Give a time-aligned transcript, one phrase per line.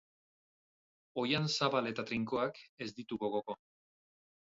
[1.25, 3.63] Oihan zabal eta trinkoak ez ditu gogoko.